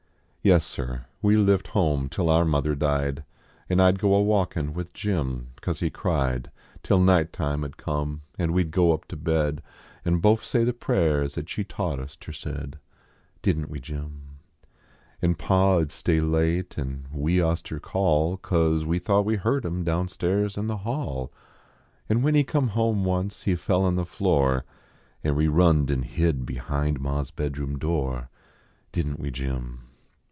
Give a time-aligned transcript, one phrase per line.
[0.43, 3.23] Yes, sir; we lived home till our mother died,
[3.69, 6.49] An I d go a walkin with Jim, cause he cried,
[6.81, 9.61] Till night time ud come, nd we d go up to bed
[10.03, 12.79] An* bofe say the prayers at she taught us ter said
[13.43, 14.39] Didn t we, Jim?
[15.21, 19.83] An pa ud stay late, an we uster call, Cause we thought we heard im
[19.83, 21.31] down stairs in the hall
[22.09, 24.65] An when he come home once he fell on the floor,
[25.23, 28.31] An we run d an hid behind ma s bedroom door
[28.91, 29.81] Didn t we, Jim